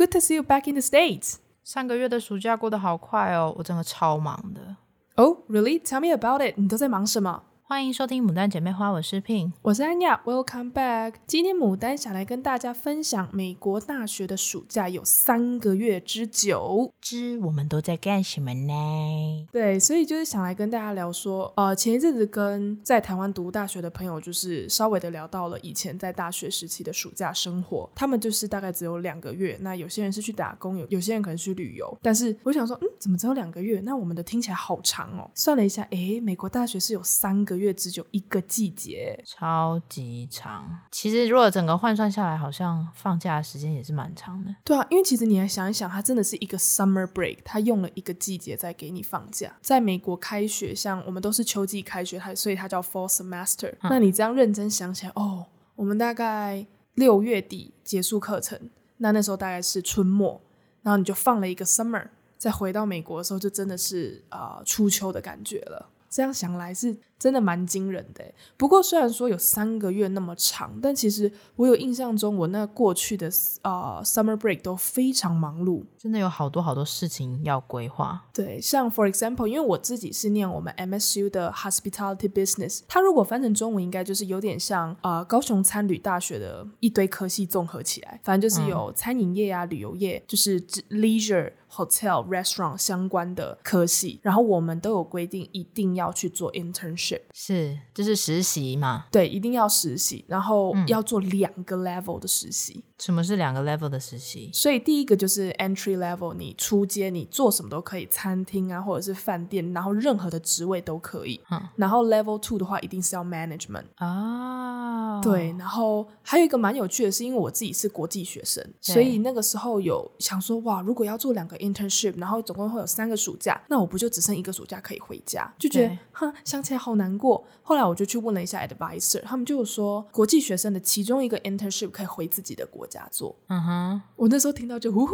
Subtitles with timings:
[0.00, 1.34] Good to see you back in the States.
[1.62, 4.76] 上个月的暑假过得好快哦，我真的超忙的。
[5.16, 5.78] Oh, really?
[5.78, 6.54] Tell me about it.
[6.56, 7.42] 你都在忙什么？
[7.70, 10.20] 欢迎收听《牡丹姐妹花》，我是 Pin，我是安雅。
[10.24, 11.14] Welcome back。
[11.24, 19.46] 今天牡丹想来跟大家分享，美国大学的暑假有三个月之久，之我们都在干什么呢？
[19.52, 27.88] 对，所以就是想来跟大家聊说，呃，前一阵子跟在台湾读大学的朋友，就是稍微的聊到了以前在大学时期的暑假生活。
[27.94, 31.96] 他们就是大概只有两个月，那有些人是去打工，有有些人可能去旅游。
[32.02, 33.78] 但是我想说，嗯，怎么只有两个月？
[33.84, 35.30] 那我们的听起来好长哦。
[35.36, 37.74] 算了一下，诶，美国大学是有三个月。
[37.80, 40.80] 只有一个季节，超级长。
[40.90, 44.54] 其实如果整个换算下来，好像放假的时间也是蛮长的。
[44.62, 49.50] 对啊，因为其实你来想一想，它真的是一个 summer break，它用了一个季节在给你放假。
[49.62, 53.70] 在美国开学，像我们都是秋季开学，它所以它叫 fall semester。
[53.80, 53.88] 嗯。
[53.88, 56.66] 那你这样认真想起来，哦，我们大概
[56.96, 58.58] 六月底结束课程，
[58.98, 60.40] 那那时候大概是春末，
[60.82, 65.88] 然后你就放了一个 summer，再回到美国的时候，就真的是啊、呃、初秋的感觉了。
[66.10, 66.98] 这样想来是。
[67.20, 68.24] 真的蛮惊人的，
[68.56, 73.28] 不过虽然说有三个月那么长，但其实我有印象中，我那过去的
[73.60, 78.24] 啊、呃、summer break 都非常忙碌，真的有好多好多事情要规划。
[78.32, 90.58] 对，像 for example，因为我自己是念我们 MSU 的 hospitality business，它如果翻成中文，应该就是有点像啊、呃、高雄餐旅大学的一堆科系综合起来，反正就是有餐饮业啊、旅游业，就是
[90.88, 97.22] leisure hotel restaurant 相关的科系，然后我们都有规定一定要去做 internship。
[97.32, 99.06] 是，就是实习嘛？
[99.10, 102.84] 对，一定要实习，然后要做两个 level 的实习。
[103.00, 103.10] 嗯。
[103.10, 104.50] 什么是两个 level 的实习？
[104.52, 111.40] 所以第一个就是 entry level，你出街，你做什么都可以，餐厅啊，或者是饭店，然后任何的职位都可以。
[111.50, 111.60] 嗯。
[111.76, 115.20] 然后 level two 的话，一定是要 management 啊。
[115.20, 125.52] 对，然后还有一个蛮有趣的是，因为我自己是国际学生，所以那个时候有想说，哇，如果要做两个 internship，然后总共会有三个暑假，那我不就只剩一个暑假可以回家？
[125.58, 127.44] 就觉得，哼，想起来好难过。
[127.62, 133.34] 后来我就去问了一下 advisor，他们就说，国际学生的其中一个 internship 可以回自己的国家做。
[133.48, 135.12] 嗯哼，我那时候听到就呼呼，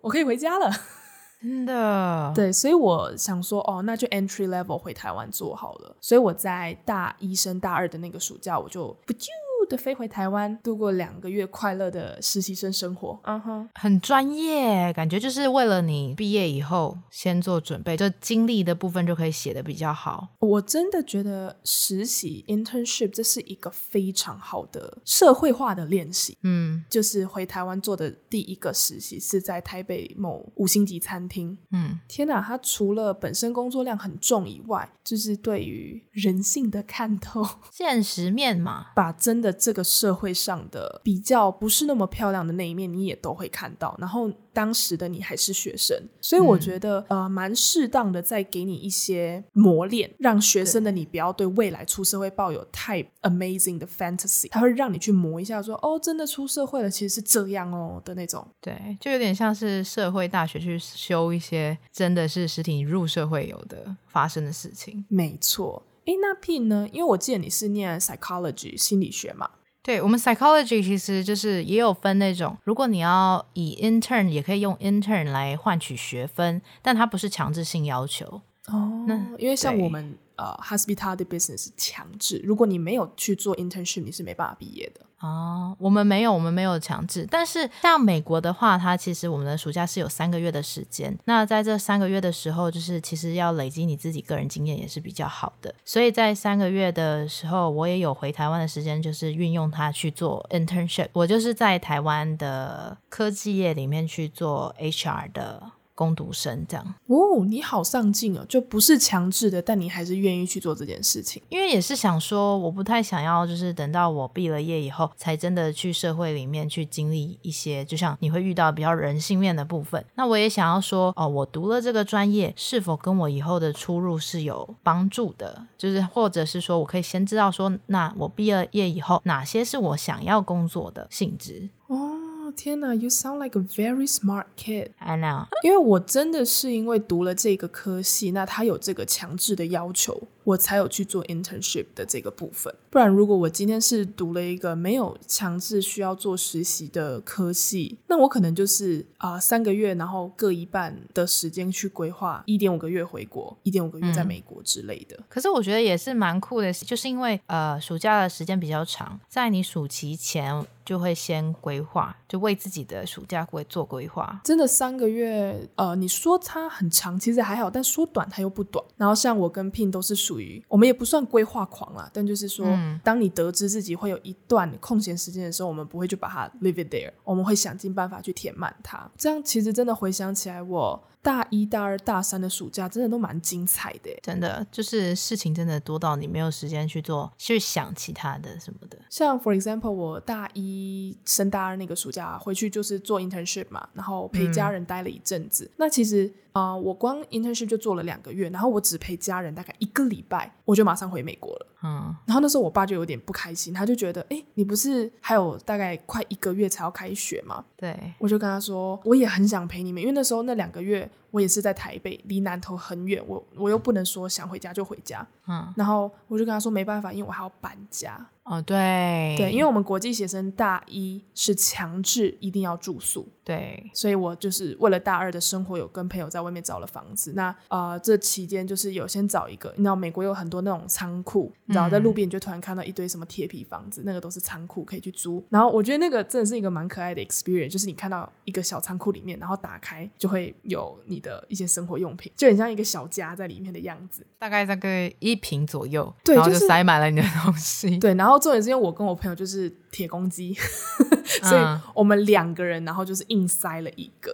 [0.00, 0.68] 我可以回家了，
[1.40, 2.32] 真的。
[2.34, 5.96] 对，所以我想说，哦，那就 entry level 回台湾做好了。
[6.00, 9.28] 所以我在大一升大二的那个暑假，我就不就。
[9.68, 20.28] 的飞回台湾度过两个月快乐的实习生生活，嗯哼，很专业，感觉就是为了你毕业以后先做准备，就经历的部分就可以写的比较好。
[20.38, 26.36] 我真的觉得实习 internship 这是一个非常好的社会化的练习。
[26.42, 31.58] 嗯，就是回台湾做的第一个实习是在台北某五星级餐厅。
[31.72, 39.57] 嗯，天哪，他除了本身工作量很重以外，就是对于人性的看透， 现实面嘛，把真的。
[39.58, 43.96] 这个社会上的比较不是那么漂亮的那一面，你也都会看到。
[43.98, 58.46] 然后当时的你还是学生，所以我觉得、嗯、呃蛮适当的，再给你一些磨练，让学生的你不要对未来出社会抱有太 amazing 的 fantasy，它会让你去磨一下说，说哦，真的出社会了，其实是这样哦的那种。
[58.60, 65.04] 对，就有点像是社会大学去修一些真的是实体入社会有的发生的事情。
[65.08, 65.82] 没错。
[66.08, 66.88] 诶，那 P 呢？
[66.90, 69.50] 因为我记得你是念 psychology 心理学嘛。
[69.82, 78.40] 对，我们 psychology 其实就是也有分那种，如果你要以 intern，也可以用 intern 来换取学分，但它不是强制性要求。
[78.70, 85.00] 哦，那因为像我们呃 hospitality business 是强制，如果你没有去做 internship，你是没办法毕业的。
[85.20, 87.26] 哦，我们没有，我们没有强制。
[87.28, 91.18] 但是像美国的话，它其实我们的暑假是有三个月的时间。
[91.24, 95.74] 那在这三个月的时候，就是其实要累积你自己个人经验也是比较好的。
[95.84, 101.08] 所以在三个月的时候，我也有回台湾的时间，就是运用它去做 internship。
[101.14, 105.72] 我就是在台湾的科技业里面去做 HR 的。
[105.98, 111.42] 工读生这样哦，你好上进哦，就不是强制的，但你还是愿意去做这件事情。
[111.48, 120.04] 因为也是想说，我不太想要，就是等到我毕了业以后，才真的去社会里面去经历一些，就像你会遇到比较人性面的部分。
[120.14, 125.66] 那我也想要说，哦，我读了这个专业，是否跟我以后的出入是有帮助的？
[125.76, 131.68] 就是或者是说我可以先知道说，那我毕了业以后，哪些是我想要工作的性质？
[131.88, 132.17] 哦。
[132.52, 134.90] 天哪，You sound like a very smart kid.
[134.98, 135.46] I know.
[135.62, 142.74] 因为我真的是因为读了这个科系，那他有这个强制的要求，我才有去做 internship 的这个部分。
[142.90, 155.16] 不然，如果我今天是读了一个没有强制需要做实习的科系，那我可能就是啊、呃、三个月，然后各一半的时间去规划一点五个月回国，一点五个月在美国之类的。
[155.18, 160.66] 嗯、可是我觉得也是蛮酷的，就是因为呃暑假的时间比较长，在你暑期前。
[160.88, 164.40] 就会先规划，就为自己的暑假会做规划。
[164.42, 168.82] 真的三个月，呃，你说它很长，其实还好；但说短，它又不短。
[168.96, 179.06] 然后像我跟 Pin 都是属于，我们也不算规划狂啦，但就是说，嗯、当你得知自己会有一段空闲时间的时候，我们不会就把它 leave it there，我们会想尽办法去填满它。
[179.18, 181.04] 这样其实真的回想起来，我。
[181.20, 188.98] 大一、大二、大三的暑假真的都蛮精彩的，真的就是事情真的多到你没有时间去做，去想其他的什么的。
[189.10, 195.64] 像 for example，我大一升大二那个暑假回去就是做 internship 嘛，然后陪家人待了一阵子。
[195.64, 201.66] 嗯、那其实啊、呃，我光 internship 就做了两个月，然后我只陪家人大概一个礼拜，我就马上回美国了。
[201.84, 207.64] 嗯，然后那时候我爸就有点不开心，他就觉得，哎，你不是还有大概快一个月才要开学吗？
[207.76, 215.24] 对，我就跟他说，我也很想陪你们，因为那时候那两个月我也是在台北，离南投很远，我我又不能说想回家就回家。
[215.46, 218.26] 嗯，然后我就跟他说没办法，因为我还要搬家。
[218.48, 227.34] 哦，对对，因为我们国际学生大一是强制一定要住宿，对，所以我就是为了大二的生活，有跟朋友在外面找了房子。
[227.36, 235.44] 那呃，这期间就是有先找一个，你知道美国有很多那种仓库，然后在路边你就突然看到一堆什么铁皮房子，嗯、那个都是仓库可以去租。
[235.50, 248.37] 然后我觉得那个真的是一个蛮可爱的 experience，就是你看到一个小仓库里面，然后打开就会有你的一些生活用品，就很像一个小家在里面的样子，大概大概一平左右，对，然后就塞满了你的东西，对，然后。
[248.38, 250.54] 重点是因为我跟我朋友就是铁公鸡，
[251.42, 254.32] 所以我们两个人，然后就是硬塞了一个，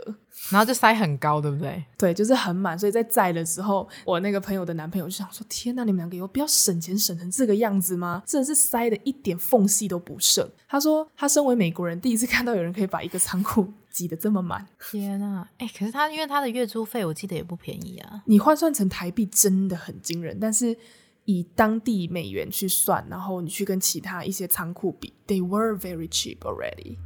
[0.51, 1.85] 然后就塞很高，对不对？
[1.97, 2.79] 对，就是很满。
[2.79, 8.23] 所以在载的时候，我那个朋友的男朋友就想说：“天哪，你们两个有必要省钱省成这个样子吗？
[8.27, 18.23] 真的是塞的一点缝隙都不剩。”他说：“他身为美国人，第一次看到有人可以把一个仓库挤得这么满。”天哪，哎，可是他因为他的月租费，我记得也不便宜啊。
[18.27, 20.77] 你换算成台币真的很惊人，但是。
[21.25, 26.97] 以当地美元去算，然后你去跟其他一些仓库比，they were very cheap already。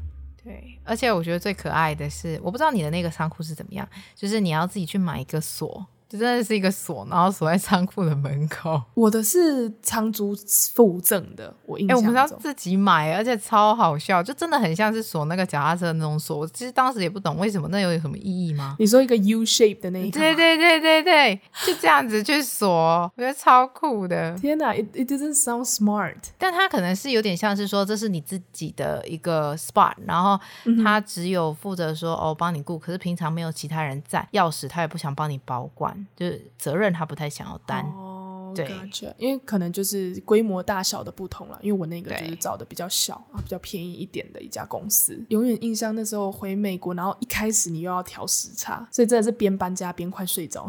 [0.42, 5.86] 对，而且我觉得最可爱的是，我不知道你的那个仓库是怎么样，就是你要自己去买一个锁。
[6.08, 8.80] 就真的是一个锁，然后锁在仓库的门口。
[8.94, 10.34] 我的是仓租
[10.74, 12.06] 附赠的，我印象中。
[12.06, 16.38] 哎、欸，我们是要自己买，而且超好笑，就真的很像是锁那个脚踏车那种锁。
[16.38, 18.74] 我其实当时也不懂为什么，那有什么意义吗？
[18.78, 20.18] 你说一个 U shape 的那一个？
[20.18, 22.68] 对对对对对，就这样子去锁，
[23.14, 24.34] 我觉得超酷的。
[24.38, 26.14] 天哪，it it doesn't sound smart。
[26.38, 30.40] 但它可能是有点像是说，这是你自己的一个 spot，然后
[30.82, 35.97] 他只有负责说哦帮你顾，可是平常没有其他人在，钥匙他也不想帮你保管。
[36.16, 41.58] 就是责任他不太想要担，哦、对，gotcha, 因为可能就是规模大小的不同了。
[41.62, 45.22] 因为我那个就是找的比较小啊，比较便宜一点的一家公司。
[45.28, 50.68] 永远印象那时候回美国，然后一开始你又要调时差，所以真的是边搬家边快睡着。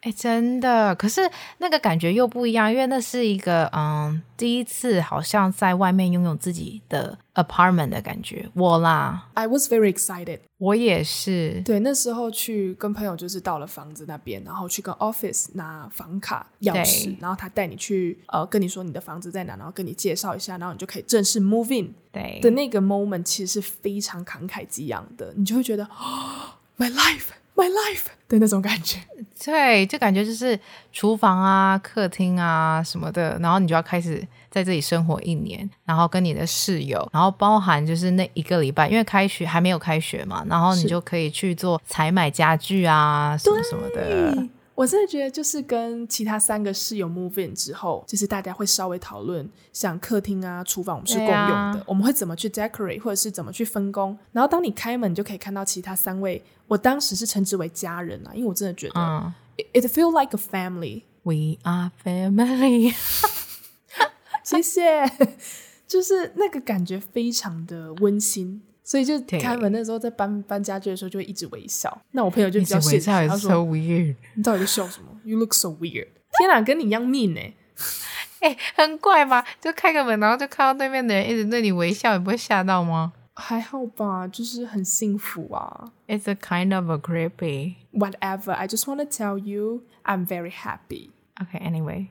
[0.00, 1.28] 哎，真的，可是
[1.58, 8.48] 那个感觉又不一样，因为那是一个嗯，第一次好像在外面拥有自己的 apartment 的感觉。
[8.54, 11.60] 我啦，I was very excited，我也是。
[11.64, 21.92] 对，那时候去跟朋友就是到了房子那边，然后去跟 office 拿房卡钥匙，然后他带你去呃跟你说你的房子在哪，然后跟你介绍一下，然后你就可以正式 move in。
[22.12, 27.30] 对的那个 moment 其实是非常慷慨激昂的，你就会觉得、哦、my life。
[27.58, 29.00] My life 的那种感觉，
[29.44, 30.56] 对，就感觉就是
[30.92, 44.46] 厨房啊、客厅啊什么的，然后你就要开始在这里生活一年，然后跟你的室友，然后包含就是那一个礼拜，因为开学还没有开学嘛，然后你就可以去做采买家具啊什么什么的。
[44.78, 54.16] 我真的觉得，就是跟其他三个室友 move in 之后，就是大家会稍微讨论，像客厅啊、厨房我们是共用的，啊、我们会怎么去 decorate，或者是怎么去分工。
[54.30, 61.02] 然后当你开门，你就可以看到其他三位，我当时是称之为家人啊，因为我真的觉得、嗯、it, it feel like a family。
[61.24, 62.94] We are family。
[64.44, 65.10] 谢谢，
[65.88, 68.62] 就是那个感觉非常的温馨。
[68.88, 71.94] 所以就开门那时候，在搬搬家具的时候，就会一直微笑。
[72.12, 76.08] 那我朋友就比较现实，他说：“So weird，你到底在笑什么？You look so weird。”
[76.40, 77.54] 天哪，跟你一样 mean 呢？
[78.40, 79.44] 哎，很怪吧？
[79.60, 83.12] 就开个门，然后就看到对面的人一直对你微笑，你不会吓到吗？
[83.34, 85.92] 还好吧，就是很幸福啊。
[86.06, 87.74] It's a kind of a creepy.
[87.92, 88.52] Whatever.
[88.52, 91.10] I just want to tell you, I'm very happy.
[91.36, 92.06] Okay, anyway.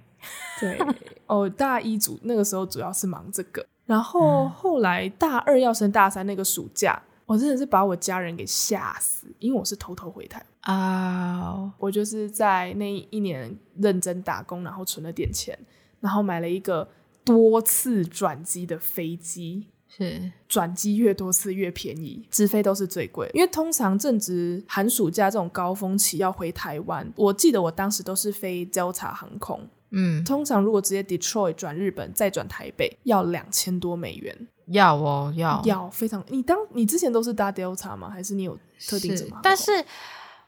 [0.59, 0.77] 对
[1.25, 3.65] 哦，大一组那个时候主要是忙这个。
[3.87, 11.69] 然后后来大二要升大三那个暑假，我真的是把我家人给吓死，因为我是偷偷回台啊，oh.
[11.79, 15.57] 我就是在那一年认真打工，然后存了点钱，
[15.99, 16.87] 然后买了一个
[17.25, 19.67] 多次转机的飞机。
[19.89, 23.31] 是转机越多次越便宜，直飞都是最贵。
[23.33, 29.65] 因为通常正值寒暑假这种高峰期要回台湾，我记得我当时都是飞 Delta 航空。
[29.91, 34.47] 嗯，通常如果直接 Detroit 转日本再转台北，要两千多美元。
[34.67, 36.23] 要哦，要要非常。
[36.27, 38.09] 你当你之前都是搭 Delta 吗？
[38.09, 39.39] 还是你有特定什么？
[39.41, 39.71] 但是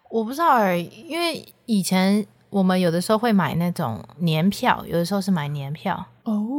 [0.09, 6.57] 我不知道而已，因为以前我们有的时候会买那种年票，有的时候是买年票哦。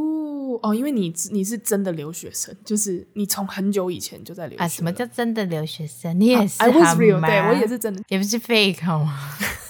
[0.62, 4.64] 哦，因为你你是真的留学生，就是你从很久以前就在留学。
[4.64, 6.18] 啊，什么叫真的留学生？
[6.18, 9.16] 你也是、啊、I was real，对我也是真的，也不是 fake 好吗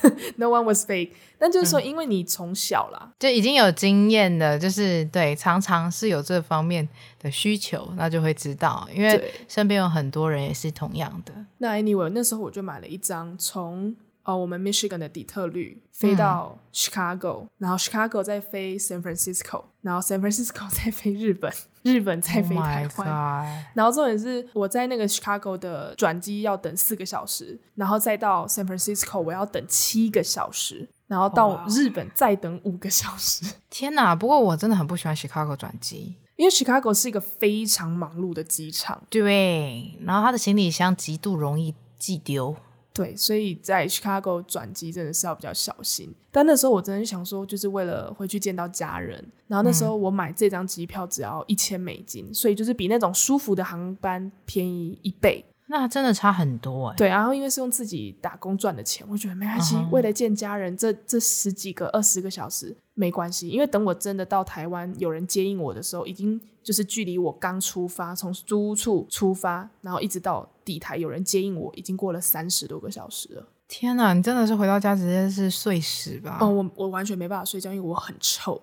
[0.37, 1.11] No one was fake。
[1.37, 6.87] 但就是说，因为你从小啦、嗯、就已经有经验的，就是对，常常是有这方面
[7.19, 11.33] 的需求，那就会知道，因为身边有很多人也是同样的。
[11.57, 13.95] 那 anyway，那时候我就买了一张从。
[14.23, 21.51] 哦，我们 Michigan 的底特律飞到 Chicago，、嗯、然后 Chicago 再飞 San Francisco，然后 San Francisco 再飞日本，
[21.81, 23.07] 日本再飞台湾。
[23.07, 33.45] Oh、然后重点是我在那个 Chicago 的转机要等四个小时，然后再到 San Francisco 我要等七个小时，然后到日本再等五个小时。
[33.45, 34.15] Oh、 天哪！
[34.15, 39.01] 不过我真的很不喜欢 Chicago 转机，因为 Chicago 是一个非常忙碌的机场。
[39.09, 42.55] 对，然后他的行李箱极度容易寄丢。
[42.93, 46.13] 对，所以在 Chicago 转机真的是要比较小心。
[46.29, 49.23] 但那时候我真的想说，就是为了回去见到家人。
[49.47, 55.45] 然后那时候我买这张机票只要一千美金，嗯，所以就是比那种舒服的航班便宜一倍。
[55.71, 56.95] 那真的差很多哎。
[56.97, 59.75] 对，然后因为是用自己打工赚的钱，我觉得没关系。
[59.75, 59.89] Uh.
[59.89, 63.47] 为了见家人，这这十几个、二十个小时没关系。
[63.47, 73.47] 因为等我真的到台湾有人接应我的时候，已经就是距离我刚出发，从租屋处出发，然后一直到底台有人接应我，已经过了三十多个小时了。
[73.69, 76.37] 天哪，你真的是回到家直接是睡死吧？
[76.41, 78.61] 哦，我我完全没办法睡觉，因为我很臭。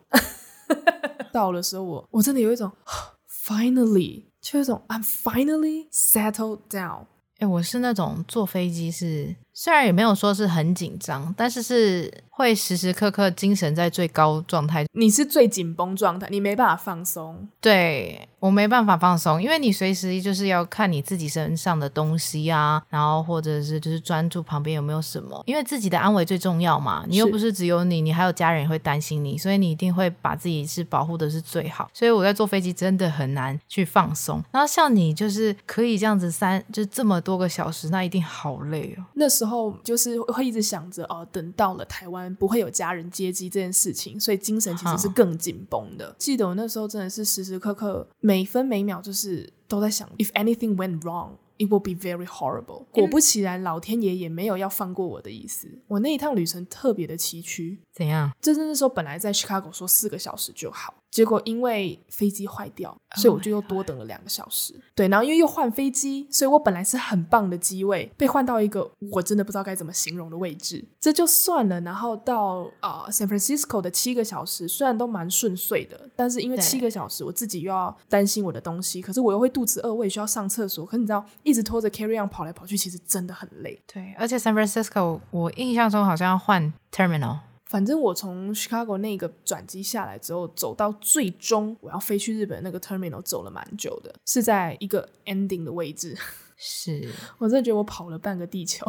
[1.33, 2.71] 到的时候我，我我真的有一种
[3.47, 4.25] finally。
[4.51, 7.05] 就有种 I'm finally settled down。
[7.39, 12.09] 哎、我是那种坐飞机是，虽然也没有说是很紧张，但是是。
[12.39, 17.49] 会时时刻刻精神在最高状态，你是最紧绷状态，你没办法放松。
[17.61, 27.05] 对，我没办法放松，因为你随时就是要看你自己身上的东西啊，然后或者是就是专注旁边有没有什么，因为自己的安危最重要嘛。
[27.09, 31.91] 你又不是只有你，你还有家人也会担心你，所以你一定会把自己是保护的是最好。
[31.93, 34.41] 所以我在坐飞机真的很难去放松。
[34.53, 39.03] 然后像你就是可以这样子三就这么多个小时，那一定好累哦。
[39.15, 39.48] 那时候
[39.83, 42.35] 就是会一直想着哦，等到了台湾。
[42.35, 46.15] 不会有家人接机这件事情，所以精神其实是更紧绷的。
[46.19, 51.31] 记得我那时候真的是时时刻刻、每分每秒，就是都在想，if anything went wrong。
[51.61, 52.85] It will be very horrible。
[52.93, 55.69] 果不其然，老天爷也没有要放过我的意思。
[55.89, 57.77] 我那一趟旅程特别的崎岖。
[57.93, 58.31] 怎样？
[58.41, 64.75] 这是那时候本来在 Chicago 说四个小时就好，结果因为飞机坏掉，所以我就又多等了两个小时。
[64.75, 70.85] Oh、对，然后因为又换飞机，所以我本来是很棒的机位，被换到一个我真的不知道该怎么形容的位置。
[71.01, 71.81] 这就算了。
[71.81, 80.85] 然后到啊、呃、San Francisco 的七个小时，虽然都蛮顺遂的，但是因为七个小时，我自己又要担心我的东西，可是我又会肚子饿，我也需要上厕所。
[80.85, 81.25] 可是你知道？
[81.43, 83.81] 一直拖着 carry on 跑来跑去，其实真的很累。
[83.93, 87.39] 对，而且 San Francisco 我印象中好像要换 terminal。
[87.69, 96.17] 反正我从 Chicago 那个转机下来之后，走到最终我要飞去日本那个 terminal，走了蛮久的，是在一个 ending 的位置。
[96.57, 97.09] 是
[97.39, 98.85] 我真的觉得我跑了半个地球。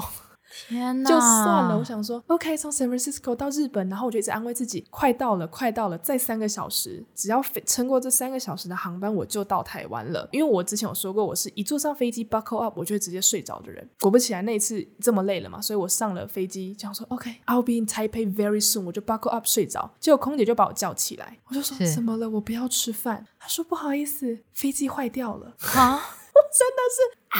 [0.51, 1.77] 天哪，就算了。
[1.77, 10.27] 我想说，OK，从 San Francisco 到日本，然后我就一直安慰自己，快到了，快到了，再三个小时，只要飞撑过这三个小时的航班，我就到台湾了。
[10.31, 13.87] 因为我之前有说过，我是一坐上飞机 buckle up，我就会直接睡着的人。
[13.99, 19.91] 果不其然，那一次这么累了嘛，所以我上了飞机，想说 OK，I'll be in Taipei very soon，我就 buckle up 睡着。
[19.99, 22.29] 结果空姐就把我叫起来，我就说怎么了？
[22.29, 23.25] 我不要吃饭。
[23.39, 25.55] 她说不好意思，飞机坏掉了。
[25.75, 26.01] 啊？
[26.39, 27.39] 我真的是啊！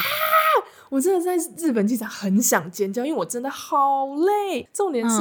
[0.90, 4.68] 我真的在日本机场很想尖叫，因为我真的好累。
[4.74, 5.16] 重点是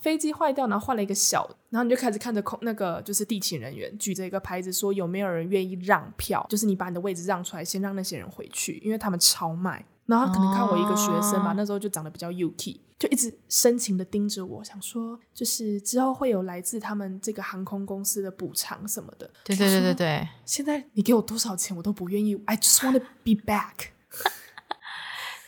[0.00, 9.86] 飞机坏掉，然后换了一个小，然后你就开始看着空那个就是地勤人员举着一个牌子说有没有人愿意让票，就是你把你的位置让出来，先让那些人回去，因为他们超卖。
[10.04, 11.54] 然后他可能看我一个学生吧，oh.
[11.56, 19.30] 那时候就长得比较 yuki，就一直深情的盯着我，想说就是之后会有来自他们这个航空公司的补偿什么的。
[19.44, 23.92] 对对对对对，现在你给我多少钱我都不愿意，I just want to be back。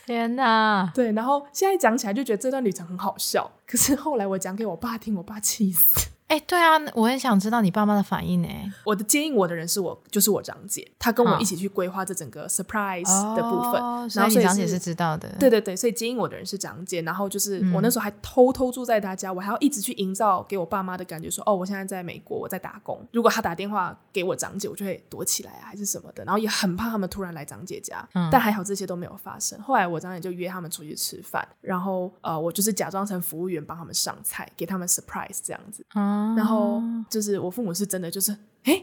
[0.05, 0.91] 天呐！
[0.93, 6.09] 对，然后现在讲起来就觉得这段旅程很好笑，可是后来我讲给我爸听，我爸气死。
[6.27, 8.49] 哎、欸，对啊，我很想知道你爸妈的反应呢。
[8.83, 13.79] 我的接应我的人是我，就是我长姐，她跟我一起去规划这整个 surprise 的部分。
[13.79, 16.99] 哦、然后你长姐是知道的，对对对，所以接应我的人是长姐。
[17.03, 22.99] 然后就是我那时候还偷偷住在她家，嗯、我还要一直去营造给我爸妈的感觉说，说哦，我现在在美国，我在打工。
[23.13, 26.23] 如果他打电话给我长姐，我就会躲起来啊，还是什么的。
[26.25, 29.61] 然后也很怕他们突然来长姐家，嗯、但还好这些都没有发生。
[29.61, 35.85] 后来我长姐就约他们出去吃饭，然后呃，我就是假装成服务员帮他们上菜，给他们 surprise 这样子。
[35.93, 36.81] 嗯、然后。
[37.07, 38.31] 就是我父母是真的，就是
[38.63, 38.73] 哎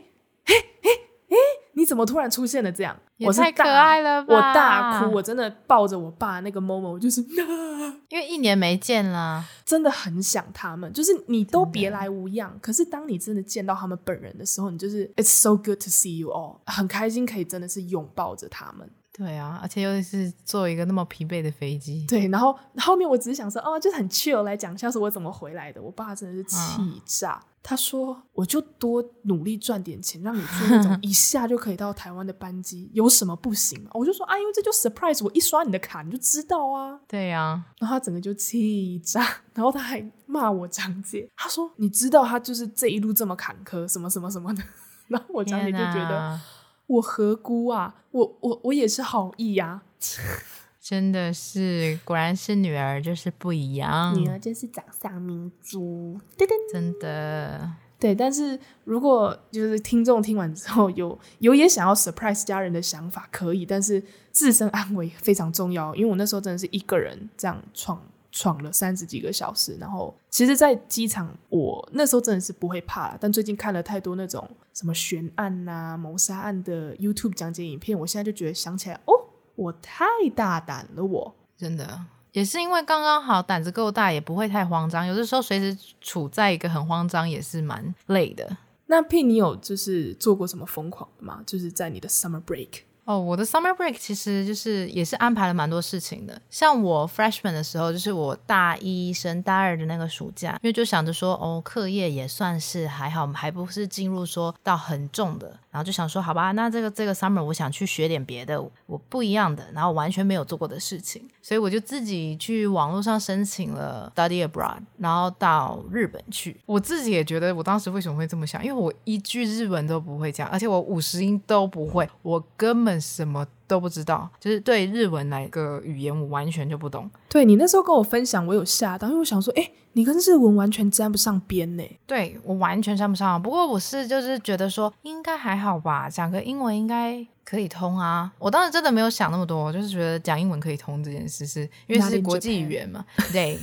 [0.44, 0.90] 哎哎
[1.28, 1.36] 哎，
[1.72, 2.70] 你怎么突然出现了？
[2.70, 4.34] 这样也太可爱了吧！
[4.34, 7.20] 我大哭，我真的抱着我爸那个 moment，就是
[8.08, 10.90] 因为一年没见了，真的很想他们。
[10.92, 18.88] 就是你都别来无恙，可是当你真的见到他们本人的时候，你就是 It's so good to see you all，很开心可以真的是拥抱着他们。
[19.12, 22.06] 对啊，而且又是坐一个那么疲惫的飞机。
[22.08, 25.82] 对，然后后面我只是想说，哦，就很 chill 来讲一下，是我怎么回来的。
[25.82, 26.56] 我爸真的是气
[27.04, 33.86] 炸，嗯、他说，我就多努力赚点钱，让你坐那种 一下就可以到台湾的班机，有什么不行？
[33.92, 36.98] 我就说啊，因为这就 surprise，我一刷你的卡，你就知道啊。
[37.06, 39.20] 对呀、啊，然后他整个就气炸，
[39.52, 44.62] 然后他还骂我长姐，他说你知道他就是这一路这么坎坷，什么什么什么的。
[45.08, 46.40] 然后我长姐就觉得。
[46.86, 47.94] 我何辜啊！
[48.10, 49.82] 我我我也是好意呀、啊，
[50.80, 58.14] 真的是，果然是女儿就是不一样，女儿就是掌上明珠，噔噔，真的对。
[58.14, 68.02] 但是如果就是听众听完之后有有也想要 surprise 家人的想法，可以，但是自身安危非常重要，因为我那时候真的是一个人这样闯。
[68.32, 79.12] 闯了三十几个小时，然后其实，在机场我那时候真的是不会怕，但最近看了太多那种什么悬案啊、谋杀案的 YouTube 讲解影片，我现在就觉得想起来，哦，
[79.54, 82.00] 我太大胆了我，我真的
[82.32, 85.06] 也是因为刚刚好胆子够大，也不会太慌张。
[85.06, 88.56] 有的时候随时处在一个很慌张，也是蛮累的。
[88.86, 91.42] 那 Pin，你有就是做过什么疯狂的吗？
[91.46, 92.80] 就是在你的 Summer Break。
[93.04, 96.40] 哦，我的 summer break 其实就是也是安排了蛮多事情的。
[96.48, 116.56] 像我 freshman 的时候，就是我大一升大二的那个暑假，因为就想着说，哦，课业也算是还好，还不是进入说到很重的，然后就想说，好吧，那这个这个 summer 我想去学点别的，我不一样的，然后完全没有做过的事情，所以我就自己去网络上申请了 study abroad，然后到日本去。
[116.66, 118.64] 我自己也觉得，我当时为什么会这么想？
[118.64, 122.91] 因为我一句日文都不会讲，而且我五十音都不会，我根本。
[123.00, 127.10] 什么都不知道，就是对日文来个语言，我完全就不懂。
[127.28, 131.84] 对，你那时候跟我分享，我有吓到，因为我想说，哎，你跟日文完全沾不上边呢。
[132.06, 138.30] 对，我完全沾不上，不过我是就是觉得说应该还好吧，讲个英文应该可以通啊。
[138.38, 143.04] 我当时真的没有想那么多，我就是觉得讲英文可以通这件事是，是因为是国际语言嘛。
[143.32, 143.58] 对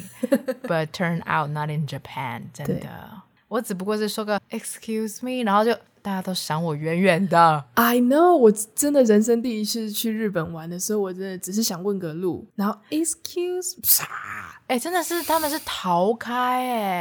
[0.64, 2.90] ，But turn out not in Japan，真的，对
[3.50, 5.78] 我只不过是说个 Excuse me，然后就。
[6.02, 7.66] 大家都闪我远远的。
[7.74, 13.76] I know，我真的人生第一次去日本玩的时候，我真的只是想问个路，然后 Excuse，
[14.68, 16.32] 哎、欸，真的是他们是逃开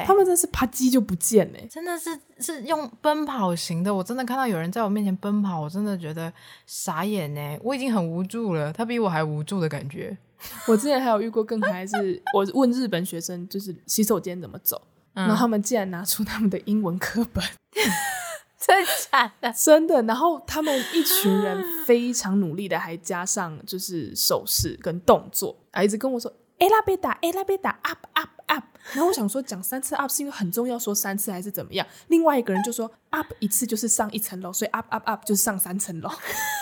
[0.00, 3.94] 哎，他们真的是啪叽就不见哎，真的是是用奔跑型的。
[3.94, 6.30] 我真的看到有人在我面前奔跑，我真的觉得
[6.66, 10.18] 傻眼哎，我已经很无助了，他比我还无助的感觉。
[10.66, 14.87] 我之前还有遇过更还是我问日本学生就是洗手间怎么走，嗯、
[15.26, 17.44] 然后他们竟然拿出他们的英文课本。
[18.60, 19.52] 真的假的？
[19.56, 20.02] 真的。
[20.02, 28.64] 然后他们一群人非常努力的，还加上就是手势跟动作，啊，一直跟我说 “elevator elevator up up up”。
[28.92, 31.86] 然后我想说，讲三次 up 是因为很重要，说三次还是怎么样？
[32.08, 36.10] 另外一个人就说 “up” 一次就是上一层楼，所以 “up up up” 就是上三层楼。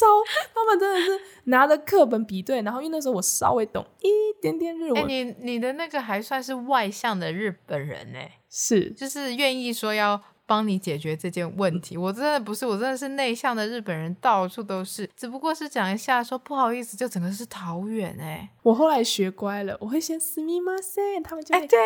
[0.00, 0.06] 超，
[0.54, 4.08] 他们真的是拿着课本比对，然后因为那时候我稍微懂一
[4.40, 5.02] 点点日文。
[5.02, 8.18] 欸、你你的那个还算是外向的日本人呢？
[8.48, 10.20] 是，就是愿意说要。
[10.46, 18.50] 帮你解决这件问题，我真的不是，我真的是内向的日本人，到处都是，只不过是讲一下说不好意思，就整个是桃园哎。
[18.62, 21.78] 我后来学乖了，我会先すみません，他们就哎对，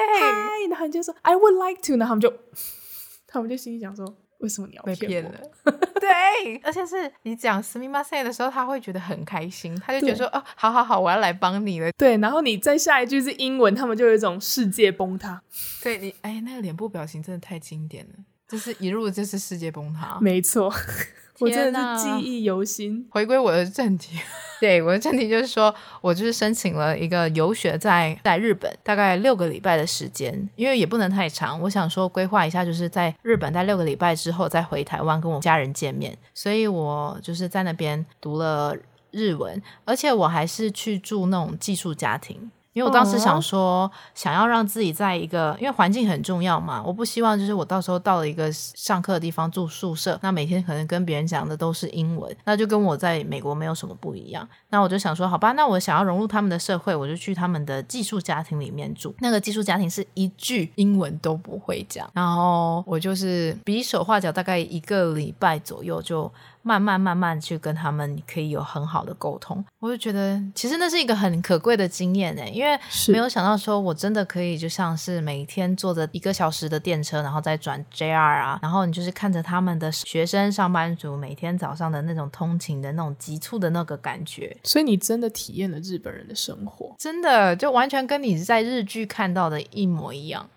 [0.69, 2.35] 然后你就说 I would like to，然后他们就
[3.29, 4.05] 他们就心里想说，
[4.43, 5.33] 为什么你要被骗了？
[6.01, 11.91] 对，而且是你讲すみません的时候，他会觉得很开心，他就觉得说对哦，好好好，我要来帮你了。
[11.99, 15.43] 对，然后你再下一句是英文，他们就有一种世界崩塌。
[15.83, 18.13] 对你，哎，那个脸部表情真的太经典了。
[18.49, 20.73] 就是一路就是世界崩塌，没错，
[21.41, 23.07] 我真的是记忆犹新。
[23.11, 24.19] 回归我的正题，
[24.64, 31.60] 对，我的正题就是说，我就是申请了一个游学在在日本，大概六个礼拜的时间，因为也不能太长。
[31.60, 38.74] 我想说规划一下，就是在日本待六个礼拜之后再回台湾跟我家人见面，所以我就是在那边读了
[39.12, 42.50] 日文，而且我还是去住那种寄宿家庭。
[42.74, 54.48] 因为我当时想说，想要让自己在一个，因为环境很重要嘛，我不希望就是我到时候到了一个上课的地方住宿舍，那每天可能跟别人讲的都是英文，那就跟我在美国没有什么不一样。
[54.70, 59.14] 那我就想说，好吧，那我想要融入他们的社会，我就去他们的寄宿家庭里面住。
[59.20, 66.32] 那个寄宿家庭是一句英文都不会讲，然后我就是比手画脚，大概一个礼拜左右就。
[66.64, 90.50] 慢慢慢慢去跟他们可以有很好的沟通，我就觉得其实那是一个很可贵的经验诶，因为没有想到说我真的可以就像是每天坐着一个小时的电车，然后再转 JR 啊，然后你就是看着他们的学生上班族每天早上的那种通勤的那种急促的那个感觉，所以你真的体验了日本人的生活，真的就完全跟你在日剧看到的一模一样，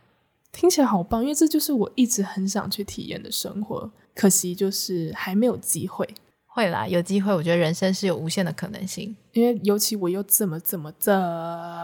[0.53, 3.90] 听起来好棒，因为这就是我一直很想去体验的生活。
[4.16, 6.09] 可惜就是还没有机会，
[6.46, 7.33] 会啦，有机会。
[7.33, 11.12] 我觉得人生是有无限的可能性，因为尤其我又这么这么这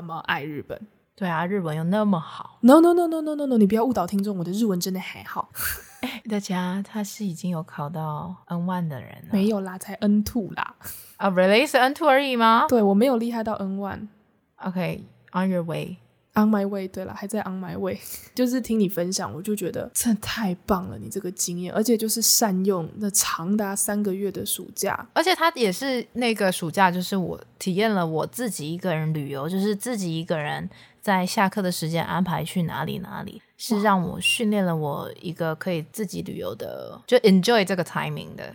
[0.02, 0.80] 么爱日本。
[1.14, 2.58] 对啊，日文又那么好。
[2.62, 5.50] No no no no no no no，你不要误导听众，我的日文真的还好。
[6.00, 10.74] 哎，大家他是已经有考到 N one 的人了，没有啦，才 N two 啦。
[11.18, 11.30] 啊
[11.66, 12.66] 是 N two 而已吗？
[12.68, 14.08] 对，我没有厉害到 N one。
[14.56, 15.98] OK，on your way。
[16.34, 17.98] On my way，对了，还在 on my way，
[18.34, 30.66] 就是听你分享，我就觉得真的太棒了，你这个经验，而且就是善用那长达三个月的暑假，而且他也是那个暑假，就是我体验了我自己一个人旅游，就是自己一个人
[31.02, 38.54] 在下课的时间安排去哪里哪里，是让我训练了我一个可以自己旅游的，就 enjoy 这个 timing 的。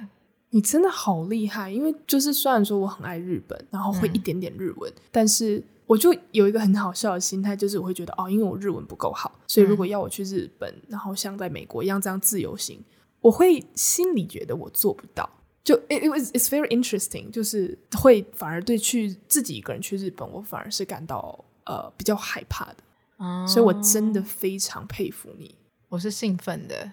[0.49, 5.63] 你真的好厉害，因为就是虽然说我很爱日本，然后会一点点日文，嗯、但是。
[5.87, 12.83] 我就有一个很好笑的心态，就是我会觉得哦，因为我日文不够好，所以如果要我去日本，嗯、然后像在美国一样这样自由行，
[13.21, 15.27] 我会心里觉得我做不到。
[15.63, 22.77] 就 it, it was it's very interesting，就是会反而对去自己一个人去日本，我反而是感到呃比较害怕的。
[23.19, 25.55] 嗯，所以我真的非常佩服你，
[25.89, 26.91] 我是兴奋的，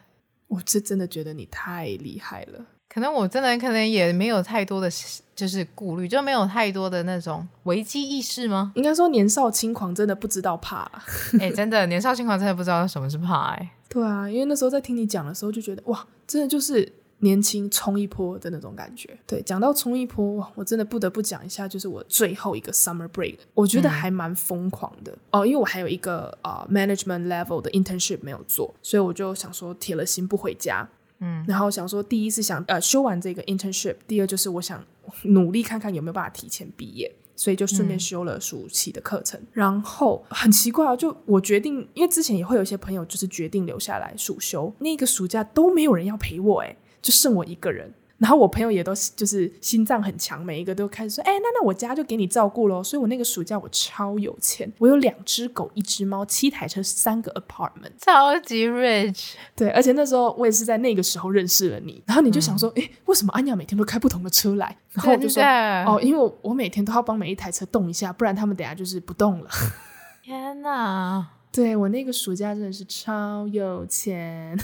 [0.49, 2.65] 我是真的觉得你太厉害了。
[2.95, 4.89] 可能我真的可能也没有太多的，
[5.35, 8.71] 就是顾虑，就没有太多的那种危机意识吗？
[8.77, 10.89] 应该说年少轻狂，真的不知道怕。
[11.41, 13.55] 哎、欸，真的年少轻狂，真的不知道什么是怕。
[13.55, 19.19] 哎， 对啊，因为那时候在听你讲的时候，就觉得哇，真的就是年轻冲一波的那种感觉。
[19.27, 30.89] 对，讲到冲一波，哇，我真的不得不讲一下，就是我最后一个 summer break，我觉得还蛮疯狂的、嗯、哦，因为我还有一个啊、uh, management level 的 internship 没有做，所以我就想说铁了心不回家。
[31.25, 34.85] 嗯，然后想说，第一是想呃修完这个 internship，第二就是我想
[35.23, 39.41] 努力看看有没有办法提前毕业，所以就顺便修了暑期的课程。
[39.41, 47.93] 嗯、然后很奇怪啊，就我决定，因为之前也会有一些朋友就是决定留下来暑修，那个暑假都没有人要陪我，诶，就剩我一个人。
[48.19, 59.33] 然后我朋友也都就是心脏很强，每一个都开始说：“哎，那那我家就给你照顾咯。”所以我那个暑假我超有钱，我有两只狗、一只猫、七台车、三个 apartment，超级 rich。
[59.57, 62.03] 对，而且那时候我也是在那个时候认识了你。
[62.07, 65.43] 然后你就想说：“哎、嗯，为什么安雅每天都开不同的车来？”然后我就说
[65.85, 69.51] ：“哦，因为我我每天都要帮每一台车动一下，不然他们等下就是不动了。
[70.23, 71.29] ”天哪！
[71.51, 74.59] 对，我那个暑假真的是超有钱。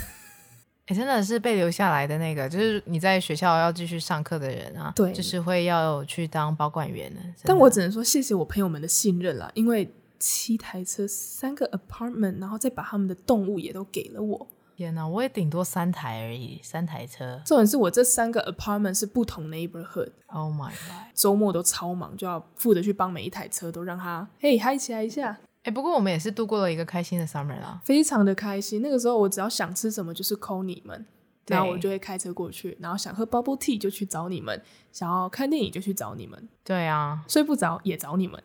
[0.91, 7.21] 欸、真的是被留下来的那个，就是你在学校要继续上课的人啊，对，就是会要去当保管员的。
[7.45, 14.47] 但我只能说谢谢我朋友们的信任啦，因为七台车、三个 apartment，然后再把他们的动物也都给了我。
[14.77, 17.39] 天哪，我也顶多三台而已，三台车。
[17.45, 20.09] 重点是我这三个 apartment 是不同 neighborhood。
[20.27, 21.15] Oh my god！
[21.15, 25.39] 周末都超忙，就要负责去帮每一台车都让他嘿嗨起来一下。
[25.63, 28.81] 哎、欸，不过我们也是度过了一个开心的 summer 啦，非常的开心。
[28.81, 31.05] 那个时候我只要想吃什么就是 call 你们，
[31.49, 36.49] 然后我就会开车过去，然后想喝 bubble tea 就去找你们，想要看电影就去找你们。
[36.65, 38.43] 对啊，睡不着也找你们。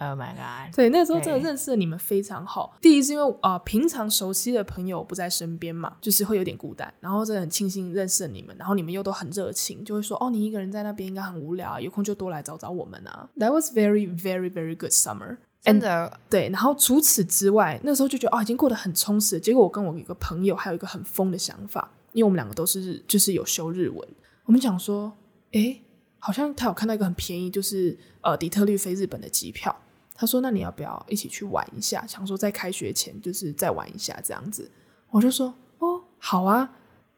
[0.00, 0.72] Oh my god！
[0.74, 2.74] 对，那个时候真的认识了你们非常好。
[2.80, 6.92] 第一是因为啊、呃，平常熟悉的朋友不在身边嘛，就是会有点孤单。
[7.00, 13.28] 然后真的很庆幸认识了你们，然后你们又都很热情，就会说哦，你一个人在那边应该很无聊啊，有空就多来找找我们啊。
[13.36, 15.36] That was very very very good summer。
[15.62, 19.38] 真的对，然后除此之外，那时候就觉得哦，已经过得很充实。
[19.38, 24.08] 结果我跟我一个朋友还有一个很疯的想法，因为我们两个都是日，就是有修日文。
[24.46, 25.12] 我们想说，
[25.52, 25.82] 诶，
[26.18, 29.74] 好像他有看到一个很便宜，就是呃底特律飞日本的机票。
[30.14, 32.06] 他说，那你要不要一起去玩一下？
[32.06, 34.70] 想说在开学前就是再玩一下这样子。
[35.10, 36.70] 我就说，哦，好啊。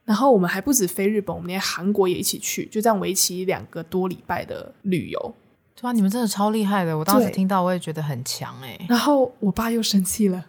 [0.04, 5.34] 然后我们还不止飞日本，我们连韩国也一起去，就这样为期两个多礼拜的旅游。
[5.82, 6.96] 哇，你们真的超厉害的！
[6.96, 8.78] 我当时听到，我也觉得很强哎。
[8.88, 10.44] 然后我爸又生气了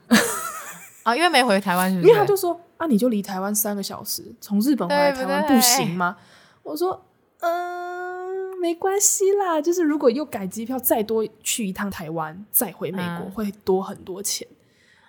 [1.04, 2.08] 啊，因为没回台湾，是不是？
[2.08, 6.15] 因为他就说啊，你就离台湾三个小时，从日本回来台湾不行吗？
[6.62, 7.04] 我说，
[7.39, 14.48] 嗯、呃，没关系啦，就是如果又改机票，再多去一趟台湾，再回美国，嗯、会多很多钱。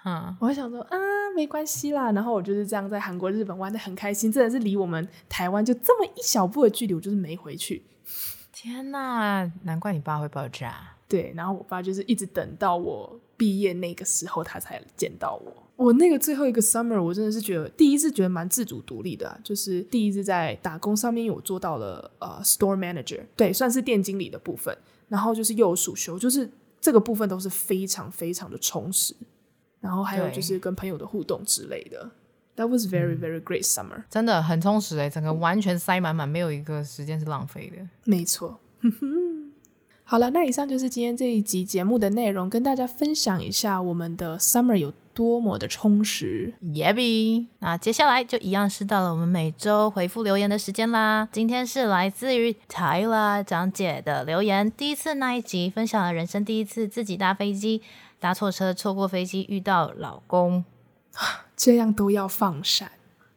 [0.06, 0.96] 嗯，我会想说啊，
[1.36, 2.10] 没关系啦。
[2.12, 7.84] 然后我就是这样在韩国、日本玩的很开心，真的是离我们台湾就这么一小步的距离，我就是没回去。
[8.64, 10.96] 天哪，难怪你爸会爆炸。
[11.06, 15.52] 对，然后我爸就是一直等到我毕业那个时候，他才见到我。
[15.76, 24.74] 我那个最后一个 summer，我真的是觉得第一次觉得蛮自主独立的啊，就是第一次在打工上面有做到了呃 store manager，对，算是店经理的部分。
[25.08, 26.50] 然后就是又有暑休，就是
[26.80, 29.14] 这个部分都是非常非常的充实。
[29.78, 32.10] 然后还有就是跟朋友的互动之类的
[32.56, 37.86] ，That was very very great summer，真的很充实诶，整个完全塞满满，没有一个时间是浪费的。
[38.04, 38.60] 没错。
[40.06, 46.52] 好了，那以上就是今天这一集节目的内容，跟大家分享一下我们的 summer 有多么的充实。
[46.74, 46.94] 耶！
[47.60, 51.26] 那接下来就一样是到了我们每周回复留言的时间啦。
[51.32, 57.80] 今天是来自于 Tyler 张姐的留言，第一次那一集分享了人生第一次自己搭飞机，
[58.20, 60.62] 搭错车，错过飞机，遇到老公，
[61.56, 62.90] 这样都要放闪。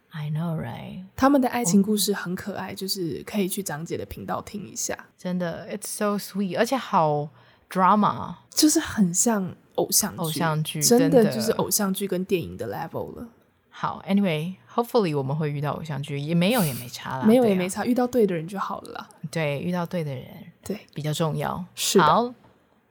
[0.09, 1.03] I know, right？
[1.15, 2.77] 他们的爱情故事很可爱，oh.
[2.77, 4.97] 就是可以去张姐的频道听一下。
[5.17, 7.29] 真的，It's so sweet，而且好
[7.69, 13.27] drama，就是很像偶像剧，偶像剧，真的就是偶像剧跟电影的 level 了。
[13.69, 19.09] 好，Anyway，Hopefully 我们会遇到偶像剧，也没有也没差啦，没有也没差，遇到对的人就好了啦。
[19.29, 20.25] 对，遇到对的人，
[20.63, 21.63] 对，比较重要。
[21.75, 22.03] 是的。
[22.03, 22.33] 好。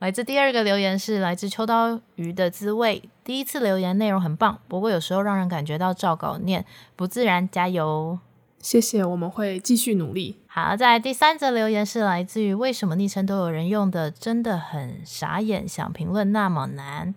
[0.07, 3.03] 来自第二个留言是来自秋刀鱼的滋味。
[3.25, 6.65] 第一次留言内容很棒，不过有时候让人感觉到照稿念
[6.95, 7.49] 不自然。
[7.51, 8.17] 加油，
[8.61, 10.39] 谢谢，我们会继续努力。
[10.47, 17.13] 好，再来第三则留言是来自于为什么昵称都有人用的，真的很傻眼，想评论那么难。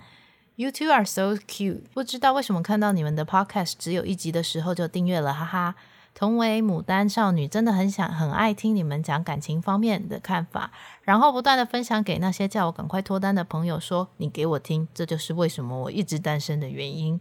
[0.56, 5.76] You two are so cute，不知道为什么看到你们的 podcast 只有一集的时候就订阅了，哈哈。
[6.14, 10.72] 同为牡丹少女，真的很想很爱听你们讲感情方面的看法，
[11.04, 17.20] 然后不断的分享给那些叫我赶快脱单的朋友说，你给我听，这就是为什么我一直单身的原因。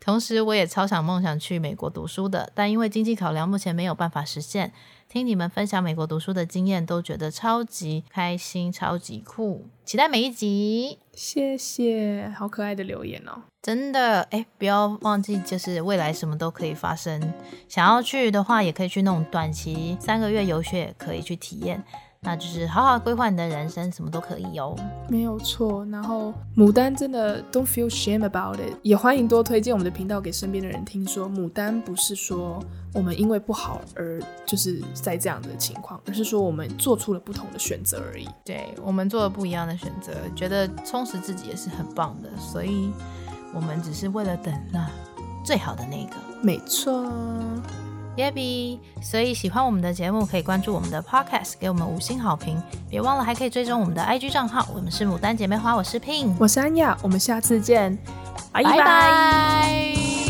[0.00, 4.72] 同时，我也超想梦想去美国读书的，但因为经济考量，目前没有办法实现。
[5.08, 10.98] 听你们分享美国读书的经验，都觉得超级开心，超级酷，期待每一集。
[11.14, 13.40] 谢谢，好可爱的留言哦！
[13.62, 17.32] 真的，哎，不要忘记，就是未来什么都可以发生。
[17.68, 21.82] 想要去的话，也可以去那种短期三个月游学，也可以去体验。
[22.20, 24.76] 那就是好好规划你的人生，什么都可以哦。
[25.08, 25.86] 没有错。
[25.86, 31.30] 然后牡丹真的 don't feel shame about it，也欢迎多推荐我们的频道给身边的人听说。
[31.30, 38.28] 牡丹不是说我们因为不好而就是在这样的情况，而是说我们做出了不同的选择而已。
[38.44, 42.28] 对，我们做了不一样的选择，觉得充实自己也是很棒的。
[42.36, 42.90] 所以
[43.54, 44.86] 我们只是为了等那
[45.44, 46.16] 最好的那个。
[46.42, 47.10] 没错。
[48.18, 52.60] 耶比，所以喜欢我们的节目，可以关注我们的 Podcast，给我们五星好评。
[52.90, 54.66] 别忘了还可以追踪我们的 IG 账号。
[54.74, 57.96] 我们是牡丹姐妹花，我是 Pin，我是安雅，我们下次见，
[58.52, 58.70] 拜拜。
[58.76, 60.27] 拜拜。